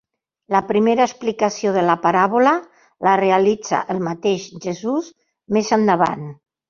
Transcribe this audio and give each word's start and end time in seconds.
La 0.53 0.59
primera 0.69 1.05
explicació 1.09 1.73
de 1.75 1.83
la 1.89 1.97
paràbola 2.07 2.53
la 3.09 3.13
realitza 3.21 3.83
el 3.95 4.01
mateix 4.09 4.49
Jesús 4.65 5.13
més 5.59 5.71
endavant. 5.79 6.27